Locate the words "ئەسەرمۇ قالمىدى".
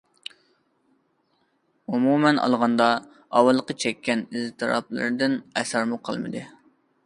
5.55-6.47